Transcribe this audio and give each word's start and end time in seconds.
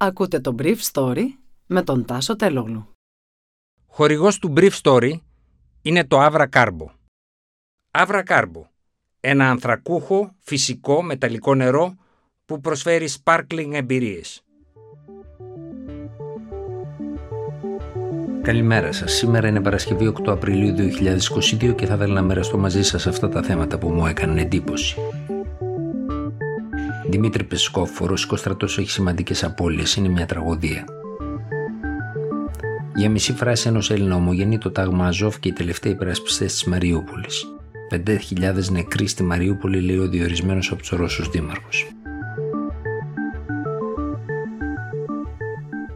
Ακούτε 0.00 0.40
το 0.40 0.54
Brief 0.58 0.76
Story 0.92 1.24
με 1.66 1.82
τον 1.82 2.04
Τάσο 2.04 2.36
Τελόγλου. 2.36 2.88
Χορηγός 3.86 4.38
του 4.38 4.52
Brief 4.56 4.70
Story 4.82 5.12
είναι 5.82 6.04
το 6.04 6.26
Avra 6.26 6.46
Carbo. 6.52 6.86
Avra 7.90 8.22
Carbo, 8.26 8.62
ένα 9.20 9.50
ανθρακούχο, 9.50 10.34
φυσικό, 10.38 11.02
μεταλλικό 11.02 11.54
νερό 11.54 11.94
που 12.44 12.60
προσφέρει 12.60 13.08
sparkling 13.24 13.70
εμπειρίες. 13.72 14.42
Καλημέρα 18.42 18.92
σας. 18.92 19.12
Σήμερα 19.12 19.48
είναι 19.48 19.60
Παρασκευή 19.60 20.06
8 20.06 20.32
Απριλίου 20.32 20.74
2022 20.74 21.74
και 21.74 21.86
θα 21.86 21.94
ήθελα 21.94 22.14
να 22.14 22.22
μοιραστώ 22.22 22.58
μαζί 22.58 22.82
σας 22.82 23.06
αυτά 23.06 23.28
τα 23.28 23.42
θέματα 23.42 23.78
που 23.78 23.88
μου 23.88 24.06
έκαναν 24.06 24.38
εντύπωση. 24.38 24.96
Δημήτρη 27.10 27.44
Πεσκόφ, 27.44 28.00
ο 28.00 28.06
Ρωσικός 28.06 28.40
στρατός 28.40 28.78
έχει 28.78 28.90
σημαντικές 28.90 29.44
απώλειες. 29.44 29.94
Είναι 29.96 30.08
μια 30.08 30.26
τραγωδία. 30.26 30.84
Για 32.94 33.10
μισή 33.10 33.32
φράση 33.32 33.68
ενός 33.68 33.90
Έλληνα 33.90 34.14
ομογενή 34.14 34.58
το 34.58 34.70
τάγμα 34.70 35.06
Αζόφ 35.06 35.38
και 35.38 35.48
οι 35.48 35.52
τελευταίοι 35.52 35.92
υπερασπιστές 35.92 36.52
της 36.52 36.64
Μαριούπολης. 36.64 37.46
5.000 37.90 38.70
νεκροί 38.70 39.06
στη 39.06 39.22
Μαριούπολη, 39.22 39.80
λέει 39.80 39.96
ο 39.96 40.08
διορισμένος 40.08 40.70
από 40.70 40.80
τους 40.80 40.90
Ρώσους 40.90 41.28
Δήμαρχους. 41.28 41.86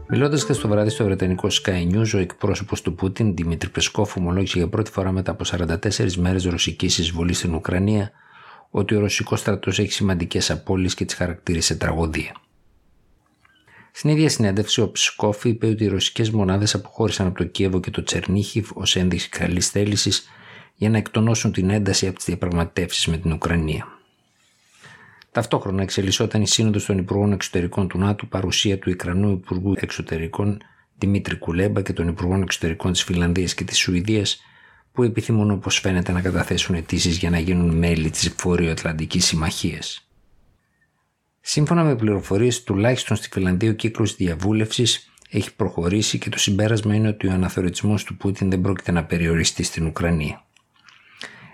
Μιλώντας 0.09 0.43
χθες 0.43 0.57
το 0.57 0.67
βράδυ 0.67 0.89
στο 0.89 1.03
βρετανικό 1.03 1.47
Sky 1.51 1.95
News, 1.95 2.11
ο 2.13 2.17
εκπρόσωπος 2.17 2.81
του 2.81 2.95
Πούτιν, 2.95 3.35
Δημήτρη 3.35 3.69
Πεσκόφ, 3.69 4.15
ομολόγησε 4.15 4.57
για 4.57 4.67
πρώτη 4.67 4.91
φορά 4.91 5.11
μετά 5.11 5.31
από 5.31 5.43
44 5.43 6.15
μέρες 6.17 6.45
ρωσικής 6.45 6.97
εισβολής 6.97 7.37
στην 7.37 7.53
Ουκρανία 7.53 8.11
ότι 8.75 8.95
ο 8.95 8.99
ρωσικός 8.99 9.39
στρατός 9.39 9.79
έχει 9.79 9.91
σημαντικές 9.91 10.51
απώλειες 10.51 10.93
και 10.93 11.05
τις 11.05 11.15
χαρακτήρισε 11.15 11.75
τραγωδία. 11.75 12.35
Στην 13.91 14.09
ίδια 14.09 14.29
συνέντευξη, 14.29 14.81
ο 14.81 14.91
Ψκόφ 14.91 15.45
είπε 15.45 15.67
ότι 15.67 15.83
οι 15.83 15.87
ρωσικές 15.87 16.29
μονάδες 16.29 16.73
αποχώρησαν 16.73 17.27
από 17.27 17.37
το 17.37 17.43
Κίεβο 17.43 17.79
και 17.79 17.91
το 17.91 18.03
Τσερνίχιβ 18.03 18.69
ως 18.73 18.95
ένδειξη 18.95 19.29
καλής 19.29 19.69
θέλησης 19.69 20.29
για 20.75 20.89
να 20.89 20.97
εκτονώσουν 20.97 21.51
την 21.51 21.69
ένταση 21.69 22.07
από 22.07 22.15
τις 22.15 22.25
διαπραγματεύσεις 22.25 23.07
με 23.07 23.17
την 23.17 23.31
Ουκρανία. 23.31 23.87
Ταυτόχρονα 25.31 25.81
εξελισσόταν 25.81 26.41
η 26.41 26.47
σύνοδος 26.47 26.85
των 26.85 26.97
Υπουργών 26.97 27.31
Εξωτερικών 27.31 27.87
του 27.87 27.97
ΝΑΤΟ 27.97 28.25
παρουσία 28.25 28.79
του 28.79 28.89
Ικρανού 28.89 29.31
Υπουργού 29.31 29.73
Εξωτερικών 29.75 30.57
Δημήτρη 30.97 31.37
Κουλέμπα 31.37 31.81
και 31.81 31.93
των 31.93 32.07
Υπουργών 32.07 32.41
Εξωτερικών 32.41 32.91
της 32.91 33.03
Φιλανδίας 33.03 33.53
και 33.53 33.63
της 33.63 33.77
Σουηδίας 33.77 34.41
που 34.93 35.03
επιθυμούν 35.03 35.51
όπως 35.51 35.79
φαίνεται 35.79 36.11
να 36.11 36.21
καταθέσουν 36.21 36.75
αιτήσεις 36.75 37.17
για 37.17 37.29
να 37.29 37.39
γίνουν 37.39 37.77
μέλη 37.77 38.09
της 38.09 38.35
Βόρειο-Ατλαντική 38.39 39.19
Συμμαχίας. 39.19 40.07
Σύμφωνα 41.41 41.83
με 41.83 41.95
πληροφορίες, 41.95 42.63
τουλάχιστον 42.63 43.17
στη 43.17 43.29
Φιλανδία 43.31 43.69
ο 43.69 43.73
κύκλος 43.73 44.15
διαβούλευσης 44.15 45.11
έχει 45.29 45.55
προχωρήσει 45.55 46.17
και 46.17 46.29
το 46.29 46.37
συμπέρασμα 46.37 46.95
είναι 46.95 47.07
ότι 47.07 47.27
ο 47.27 47.31
αναθεωρητισμός 47.31 48.03
του 48.03 48.17
Πούτιν 48.17 48.49
δεν 48.49 48.61
πρόκειται 48.61 48.91
να 48.91 49.03
περιοριστεί 49.03 49.63
στην 49.63 49.85
Ουκρανία. 49.85 50.45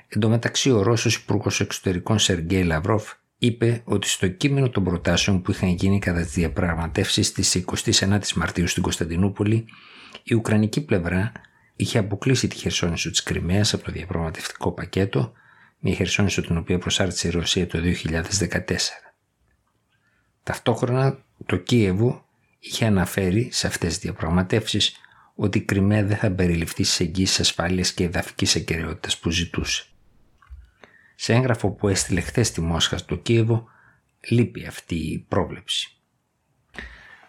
Εν 0.07 0.19
τω 0.19 0.29
μεταξύ, 0.29 0.71
ο 0.71 0.81
Ρώσος 0.81 1.15
Υπουργός 1.15 1.59
Εξωτερικών 1.59 2.19
Σεργέη 2.19 2.63
Λαυρόφ 2.63 3.11
είπε 3.37 3.81
ότι 3.83 4.07
στο 4.07 4.27
κείμενο 4.27 4.69
των 4.69 4.83
προτάσεων 4.83 5.41
που 5.41 5.51
είχαν 5.51 5.69
γίνει 5.69 5.99
κατά 5.99 6.21
τις 6.21 6.33
διαπραγματεύσεις 6.33 7.31
της 7.31 7.63
29η 7.65 8.31
Μαρτίου 8.35 8.67
στην 8.67 8.83
Κωνσταντινούπολη, 8.83 9.65
η 10.23 10.33
Ουκρανική 10.33 10.81
πλευρά 10.81 11.31
είχε 11.79 11.97
αποκλείσει 11.97 12.47
τη 12.47 12.55
Χερσόνησο 12.55 13.09
της 13.09 13.23
Κρυμαίας 13.23 13.73
από 13.73 13.83
το 13.83 13.91
διαπραγματευτικό 13.91 14.71
πακέτο, 14.71 15.33
μια 15.79 15.93
Χερσόνησο 15.93 16.41
την 16.41 16.57
οποία 16.57 16.77
προσάρτησε 16.77 17.27
η 17.27 17.31
Ρωσία 17.31 17.67
το 17.67 17.79
2014. 17.79 18.61
Ταυτόχρονα 20.43 21.23
το 21.45 21.55
Κίεβο 21.55 22.25
είχε 22.59 22.85
αναφέρει 22.85 23.49
σε 23.51 23.67
αυτές 23.67 23.89
τις 23.89 23.99
διαπραγματεύσεις 23.99 24.95
ότι 25.35 25.57
η 25.57 25.61
Κρυμαία 25.61 26.03
δεν 26.03 26.17
θα 26.17 26.31
περιληφθεί 26.31 26.83
σε 26.83 27.03
εγγύσεις 27.03 27.39
ασφάλειας 27.39 27.93
και 27.93 28.03
εδαφικής 28.03 28.55
ακεραιότητας 28.55 29.17
που 29.17 29.29
ζητούσε. 29.29 29.85
Σε 31.15 31.33
έγγραφο 31.33 31.69
που 31.71 31.87
έστειλε 31.87 32.21
χθες 32.21 32.47
στη 32.47 32.61
Μόσχα 32.61 32.97
στο 32.97 33.15
Κίεβο, 33.15 33.67
λείπει 34.29 34.65
αυτή 34.65 34.95
η 34.95 35.25
πρόβλεψη. 35.27 35.97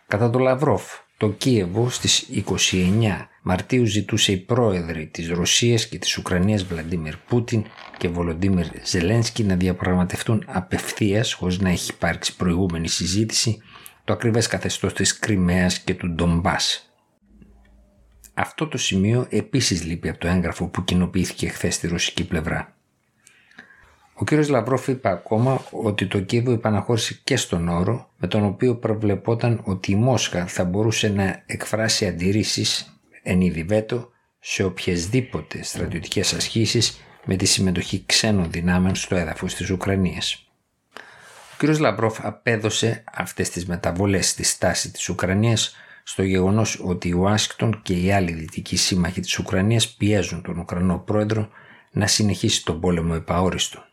Κατά 0.06 0.30
το 0.30 0.38
Λαυρόφ, 0.38 0.98
το 1.20 1.30
Κίεβο 1.30 1.90
στις 1.90 2.28
29 2.72 3.26
Μαρτίου 3.42 3.84
ζητούσε 3.84 4.32
οι 4.32 4.36
πρόεδροι 4.36 5.06
της 5.06 5.28
Ρωσίας 5.28 5.88
και 5.88 5.98
της 5.98 6.18
Ουκρανίας 6.18 6.64
Βλαντίμιρ 6.64 7.16
Πούτιν 7.16 7.64
και 7.98 8.08
Βολοντίμιρ 8.08 8.66
Ζελένσκι 8.84 9.44
να 9.44 9.56
διαπραγματευτούν 9.56 10.44
απευθείας 10.46 11.32
χωρίς 11.32 11.58
να 11.58 11.70
έχει 11.70 11.90
υπάρξει 11.92 12.36
προηγούμενη 12.36 12.88
συζήτηση 12.88 13.62
το 14.04 14.12
ακριβές 14.12 14.46
καθεστώς 14.46 14.92
της 14.92 15.18
Κρυμαίας 15.18 15.78
και 15.78 15.94
του 15.94 16.10
Ντομπάς. 16.10 16.92
Αυτό 18.34 18.66
το 18.66 18.78
σημείο 18.78 19.26
επίσης 19.30 19.84
λείπει 19.84 20.08
από 20.08 20.18
το 20.18 20.28
έγγραφο 20.28 20.66
που 20.68 20.84
κοινοποιήθηκε 20.84 21.48
χθες 21.48 21.74
στη 21.74 21.86
ρωσική 21.86 22.24
πλευρά. 22.24 22.74
Ο 24.20 24.24
κ. 24.24 24.32
Λαυρόφ 24.32 24.88
είπε 24.88 25.08
ακόμα 25.08 25.64
ότι 25.70 26.06
το 26.06 26.20
Κίεβο 26.20 26.52
υπαναχώρησε 26.52 27.20
και 27.24 27.36
στον 27.36 27.68
όρο 27.68 28.10
με 28.16 28.26
τον 28.26 28.44
οποίο 28.44 28.74
προβλεπόταν 28.74 29.60
ότι 29.64 29.92
η 29.92 29.94
Μόσχα 29.94 30.46
θα 30.46 30.64
μπορούσε 30.64 31.08
να 31.08 31.42
εκφράσει 31.46 32.06
αντιρρήσεις 32.06 33.00
εν 33.22 33.40
είδη 33.40 33.62
βέτο 33.62 34.10
σε 34.38 34.62
οποιεσδήποτε 34.62 35.62
στρατιωτικές 35.62 36.32
ασκήσεις 36.32 37.00
με 37.24 37.36
τη 37.36 37.44
συμμετοχή 37.44 38.02
ξένων 38.06 38.50
δυνάμεων 38.50 38.94
στο 38.94 39.16
έδαφος 39.16 39.54
της 39.54 39.70
Ουκρανίας. 39.70 40.46
Ο 41.52 41.56
κ. 41.56 41.78
Λαβρόφ 41.78 42.24
απέδωσε 42.24 43.04
αυτές 43.12 43.50
τις 43.50 43.66
μεταβολές 43.66 44.28
στη 44.28 44.44
στάση 44.44 44.90
της 44.90 45.08
Ουκρανίας 45.08 45.76
στο 46.02 46.22
γεγονός 46.22 46.80
ότι 46.84 47.08
η 47.08 47.12
Ουάσιγκτον 47.12 47.80
και 47.82 47.94
οι 47.94 48.12
άλλοι 48.12 48.32
δυτικοί 48.32 48.76
σύμμαχοι 48.76 49.20
της 49.20 49.38
Ουκρανίας 49.38 49.88
πιέζουν 49.88 50.42
τον 50.42 50.58
Ουκρανό 50.58 50.98
πρόεδρο 50.98 51.48
να 51.90 52.06
συνεχίσει 52.06 52.64
τον 52.64 52.80
πόλεμο 52.80 53.12
επ' 53.16 53.36
αόριστο. 53.36 53.88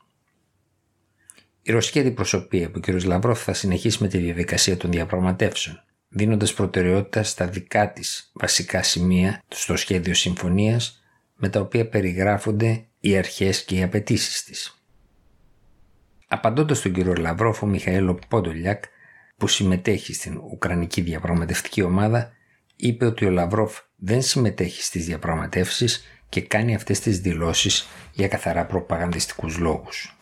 Η 1.68 1.72
ρωσική 1.72 2.00
αντιπροσωπεία 2.00 2.72
που 2.72 2.80
ο 2.88 2.92
κ. 2.92 3.04
Λαβρόφ 3.04 3.44
θα 3.44 3.54
συνεχίσει 3.54 3.98
με 4.02 4.08
τη 4.08 4.18
διαδικασία 4.18 4.78
των 4.78 4.92
διαπραγματεύσεων 4.92 5.84
δίνοντας 6.10 6.54
προτεραιότητα 6.54 7.24
στα 7.24 7.48
δικά 7.48 7.92
της 7.92 8.32
βασικά 8.34 8.84
σημεία 8.84 9.44
στο 9.48 9.76
σχέδιο 9.76 10.14
συμφωνίας 10.14 11.04
με 11.36 11.50
τα 11.50 11.60
οποία 11.60 11.90
περιγράφονται 11.90 12.86
οι 13.00 13.18
αρχές 13.18 13.64
και 13.64 13.76
οι 13.76 13.84
απαιτήσεις 13.84 14.44
της. 14.44 14.82
Απαντώντας 16.28 16.82
τον 16.82 16.94
κύριο 16.94 17.14
Λαυρόφο 17.14 17.66
Μιχαήλο 17.66 18.20
Πόντολιακ 18.28 18.84
που 19.38 19.48
συμμετέχει 19.48 20.14
στην 20.14 20.38
Ουκρανική 20.52 21.02
διαπραγματευτική 21.02 21.82
ομάδα 21.82 22.32
είπε 22.76 23.06
ότι 23.06 23.26
ο 23.26 23.30
Λαυρόφ 23.30 23.80
δεν 23.96 24.22
συμμετέχει 24.22 24.82
στις 24.82 25.06
διαπραγματεύσεις 25.06 26.04
και 26.30 26.42
κάνει 26.42 26.76
αυτές 26.76 27.00
τις 27.00 27.20
δηλώσεις 27.20 27.88
για 28.12 28.28
καθαρά 28.28 28.66
προπαγανδιστικούς 28.66 29.58
λόγους. 29.58 30.17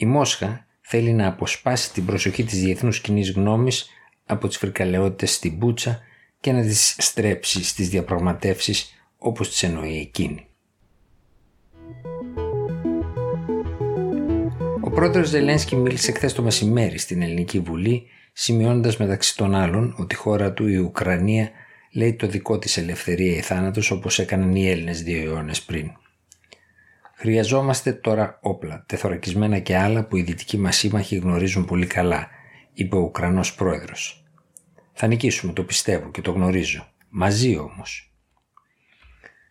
Η 0.00 0.06
Μόσχα 0.06 0.66
θέλει 0.80 1.12
να 1.12 1.26
αποσπάσει 1.26 1.92
την 1.92 2.04
προσοχή 2.04 2.44
της 2.44 2.60
διεθνούς 2.60 3.00
κοινής 3.00 3.30
γνώμης 3.30 3.90
από 4.26 4.48
τις 4.48 4.56
φρικαλαιότητες 4.56 5.34
στην 5.34 5.56
Μπούτσα 5.56 6.00
και 6.40 6.52
να 6.52 6.62
τις 6.62 6.96
στρέψει 6.98 7.64
στις 7.64 7.88
διαπραγματεύσεις 7.88 9.04
όπως 9.18 9.48
τις 9.48 9.62
εννοεί 9.62 9.98
εκείνη. 9.98 10.46
Ο 14.80 14.90
πρόεδρος 14.90 15.28
Ζελένσκι 15.28 15.76
μίλησε 15.76 16.12
χθες 16.12 16.32
το 16.32 16.42
μεσημέρι 16.42 16.98
στην 16.98 17.22
Ελληνική 17.22 17.60
Βουλή 17.60 18.06
σημειώνοντας 18.32 18.96
μεταξύ 18.96 19.36
των 19.36 19.54
άλλων 19.54 19.94
ότι 19.98 20.14
η 20.14 20.18
χώρα 20.18 20.52
του 20.52 20.68
η 20.68 20.76
Ουκρανία 20.76 21.50
λέει 21.92 22.14
το 22.14 22.26
δικό 22.26 22.58
της 22.58 22.76
ελευθερία 22.76 23.36
ή 23.36 23.40
θάνατος 23.40 23.90
όπως 23.90 24.18
έκαναν 24.18 24.54
οι 24.54 24.70
Έλληνες 24.70 25.02
δύο 25.02 25.22
αιώνες 25.22 25.62
πριν. 25.62 25.92
Χρειαζόμαστε 27.20 27.92
τώρα 27.92 28.38
όπλα, 28.42 28.84
τεθωρακισμένα 28.86 29.58
και 29.58 29.76
άλλα 29.76 30.04
που 30.04 30.16
οι 30.16 30.22
δυτικοί 30.22 30.58
μας 30.58 30.76
σύμμαχοι 30.76 31.16
γνωρίζουν 31.16 31.64
πολύ 31.64 31.86
καλά, 31.86 32.28
είπε 32.72 32.96
ο 32.96 32.98
Ουκρανός 32.98 33.54
πρόεδρος. 33.54 34.24
Θα 34.92 35.06
νικήσουμε, 35.06 35.52
το 35.52 35.62
πιστεύω 35.62 36.10
και 36.10 36.20
το 36.20 36.30
γνωρίζω. 36.30 36.88
Μαζί 37.08 37.56
όμως. 37.56 38.12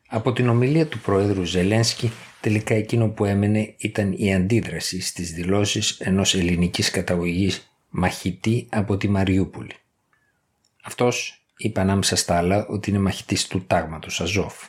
Από 0.07 0.33
την 0.33 0.49
ομιλία 0.49 0.88
του 0.88 0.99
Προέδρου 0.99 1.44
Ζελένσκι 1.44 2.11
τελικά 2.41 2.73
εκείνο 2.73 3.09
που 3.09 3.25
έμενε 3.25 3.73
ήταν 3.77 4.13
η 4.17 4.33
αντίδραση 4.33 5.01
στις 5.01 5.31
δηλώσεις 5.31 5.99
ενός 5.99 6.35
ελληνικής 6.35 6.89
καταγωγής 6.89 7.71
μαχητή 7.89 8.67
από 8.69 8.97
τη 8.97 9.07
Μαριούπολη. 9.07 9.75
Αυτός 10.83 11.45
είπε 11.57 11.79
ανάμεσα 11.79 12.15
στα 12.15 12.38
άλλα 12.38 12.67
ότι 12.67 12.89
είναι 12.89 12.99
μαχητής 12.99 13.47
του 13.47 13.65
τάγματος 13.65 14.21
Αζόφ. 14.21 14.67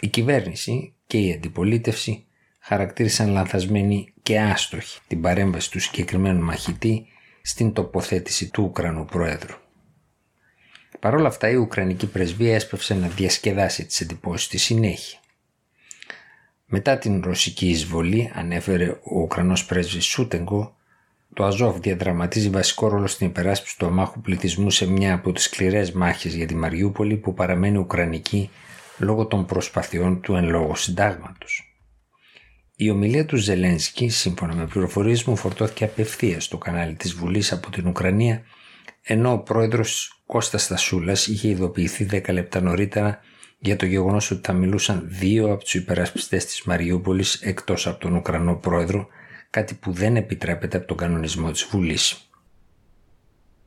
Η 0.00 0.06
κυβέρνηση 0.08 0.94
και 1.06 1.18
η 1.18 1.32
αντιπολίτευση 1.32 2.26
χαρακτήρισαν 2.58 3.30
λανθασμένη 3.30 4.12
και 4.22 4.40
άστοχη 4.40 5.00
την 5.06 5.20
παρέμβαση 5.20 5.70
του 5.70 5.80
συγκεκριμένου 5.80 6.44
μαχητή 6.44 7.06
στην 7.42 7.72
τοποθέτηση 7.72 8.50
του 8.50 8.62
Ουκρανού 8.62 9.04
Προέδρου. 9.04 9.56
Παρ' 11.00 11.14
όλα 11.14 11.28
αυτά 11.28 11.50
η 11.50 11.54
Ουκρανική 11.54 12.06
πρεσβεία 12.06 12.54
έσπευσε 12.54 12.94
να 12.94 13.08
διασκεδάσει 13.08 13.84
τις 13.84 14.00
εντυπώσεις 14.00 14.46
στη 14.46 14.58
συνέχεια. 14.58 15.18
Μετά 16.66 16.98
την 16.98 17.22
ρωσική 17.24 17.68
εισβολή, 17.68 18.30
ανέφερε 18.34 18.90
ο 18.90 19.20
Ουκρανός 19.20 19.64
πρέσβης 19.64 20.04
Σούτεγκο, 20.04 20.76
το 21.34 21.44
Αζόφ 21.44 21.78
διαδραματίζει 21.78 22.48
βασικό 22.48 22.88
ρόλο 22.88 23.06
στην 23.06 23.26
υπεράσπιση 23.26 23.78
του 23.78 23.86
αμάχου 23.86 24.20
πληθυσμού 24.20 24.70
σε 24.70 24.86
μια 24.86 25.14
από 25.14 25.32
τις 25.32 25.44
σκληρές 25.44 25.92
μάχες 25.92 26.34
για 26.34 26.46
τη 26.46 26.54
Μαριούπολη 26.54 27.16
που 27.16 27.34
παραμένει 27.34 27.78
ουκρανική 27.78 28.50
λόγω 28.98 29.26
των 29.26 29.46
προσπαθειών 29.46 30.20
του 30.20 30.34
εν 30.34 30.48
λόγω 30.48 30.74
συντάγματος. 30.74 31.76
Η 32.76 32.90
ομιλία 32.90 33.26
του 33.26 33.36
Ζελένσκι, 33.36 34.08
σύμφωνα 34.08 34.54
με 34.54 34.66
πληροφορίες 34.66 35.24
μου, 35.24 35.36
φορτώθηκε 35.36 35.84
απευθείας 35.84 36.44
στο 36.44 36.58
κανάλι 36.58 36.94
της 36.94 37.14
Βουλής 37.14 37.52
από 37.52 37.70
την 37.70 37.86
Ουκρανία, 37.86 38.42
ενώ 39.02 39.32
ο 39.32 39.38
πρόεδρος 39.38 40.22
Κώστας 40.26 40.62
Στασούλας 40.62 41.26
είχε 41.26 41.48
ειδοποιηθεί 41.48 42.08
10 42.10 42.32
λεπτά 42.32 42.60
νωρίτερα 42.60 43.20
για 43.58 43.76
το 43.76 43.86
γεγονός 43.86 44.30
ότι 44.30 44.40
θα 44.44 44.52
μιλούσαν 44.52 45.02
δύο 45.04 45.52
από 45.52 45.62
τους 45.62 45.74
υπερασπιστές 45.74 46.44
της 46.44 46.62
Μαριούπολης 46.62 47.34
εκτός 47.34 47.86
από 47.86 48.00
τον 48.00 48.14
Ουκρανό 48.16 48.56
πρόεδρο, 48.56 49.08
κάτι 49.50 49.74
που 49.74 49.92
δεν 49.92 50.16
επιτρέπεται 50.16 50.76
από 50.76 50.86
τον 50.86 50.96
κανονισμό 50.96 51.50
της 51.50 51.64
Βουλής. 51.70 52.30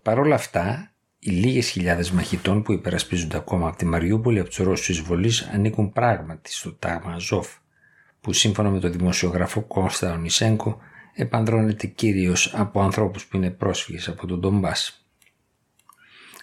Παρ' 0.01 0.19
όλα 0.19 0.35
αυτά, 0.35 0.94
οι 1.27 1.31
λίγες 1.31 1.69
χιλιάδες 1.69 2.11
μαχητών 2.11 2.63
που 2.63 2.71
υπερασπίζονται 2.71 3.37
ακόμα 3.37 3.67
από 3.67 3.77
τη 3.77 3.85
Μαριούπολη 3.85 4.39
από 4.39 4.49
τους 4.49 4.57
Ρώσους 4.57 4.89
εισβολής 4.89 5.41
ανήκουν 5.41 5.91
πράγματι 5.91 6.53
στο 6.53 6.73
τάγμα 6.73 7.13
Αζόφ, 7.13 7.47
που 8.21 8.33
σύμφωνα 8.33 8.69
με 8.69 8.79
τον 8.79 8.91
δημοσιογράφο 8.91 9.61
Κώστα 9.61 10.13
Ονισέγκο 10.13 10.77
επανδρώνεται 11.13 11.87
κυρίως 11.87 12.53
από 12.55 12.81
ανθρώπους 12.81 13.25
που 13.25 13.37
είναι 13.37 13.49
πρόσφυγες 13.49 14.07
από 14.07 14.27
τον 14.27 14.39
Ντομπά. 14.39 14.71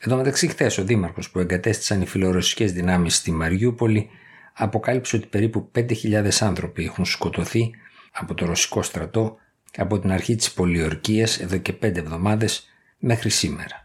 Εδώ 0.01 0.17
μεταξύ 0.17 0.49
χθες 0.49 0.79
ο 0.79 0.85
Δήμαρχος 0.85 1.31
που 1.31 1.39
εγκατέστησαν 1.39 2.01
οι 2.01 2.07
φιλορωσικές 2.07 2.73
δυνάμεις 2.73 3.17
στη 3.17 3.31
Μαριούπολη 3.31 4.09
αποκάλυψε 4.53 5.17
ότι 5.17 5.27
περίπου 5.27 5.71
5.000 5.75 6.29
άνθρωποι 6.41 6.85
έχουν 6.85 7.05
σκοτωθεί 7.05 7.71
από 8.13 8.35
το 8.35 8.47
ρωσικό 8.47 8.83
στρατό 8.83 9.37
από 9.77 9.99
την 9.99 10.13
αρχή 10.13 10.35
της 10.35 10.53
πολιορκίας 10.53 11.41
εδώ 11.41 11.57
και 11.57 11.73
5 11.73 11.83
εβδομάδες 11.83 12.69
μέχρι 12.99 13.31
σήμερα. 13.31 13.82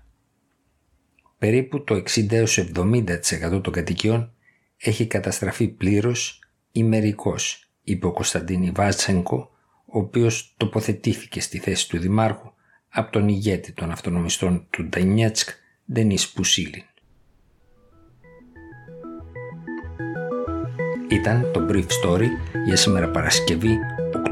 Περίπου 1.38 1.84
το 1.84 2.04
60-70% 2.16 3.64
των 3.64 3.74
κατοικιών 3.74 4.32
έχει 4.78 5.08
καταστραφεί 5.08 5.68
πλήρως 5.68 6.42
ή 6.72 6.84
μερικώς, 6.84 7.70
είπε 7.84 8.06
ο 8.06 8.12
Κωνσταντίνη 8.12 8.72
Βάτσενκο, 8.76 9.52
ο 9.86 10.00
οποίος 10.00 10.54
τοποθετήθηκε 10.58 11.42
στη 11.42 11.58
θέση 11.58 11.90
του 11.90 12.00
Δημάρχου 12.00 12.52
από 12.90 13.12
τον 13.12 13.28
ηγέτη 13.28 13.72
των 13.72 13.92
αυτονομιστών 13.92 14.68
του 14.70 14.84
Ντανιέτσκ, 14.84 15.50
Ντενίς 15.92 16.30
Πουσίλιν. 16.30 16.84
Ήταν 21.10 21.52
το 21.54 21.68
Brief 21.70 21.88
Story 22.04 22.28
για 22.66 22.76
σήμερα 22.76 23.10
Παρασκευή 23.10 23.78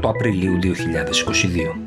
Απριλίου 0.02 0.58
2022. 0.62 1.85